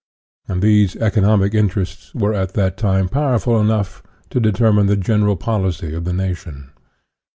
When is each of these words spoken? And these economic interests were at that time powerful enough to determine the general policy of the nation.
And 0.47 0.63
these 0.63 0.95
economic 0.95 1.53
interests 1.53 2.11
were 2.15 2.33
at 2.33 2.55
that 2.55 2.75
time 2.75 3.07
powerful 3.07 3.59
enough 3.59 4.01
to 4.31 4.39
determine 4.39 4.87
the 4.87 4.97
general 4.97 5.35
policy 5.35 5.93
of 5.93 6.05
the 6.05 6.13
nation. 6.13 6.71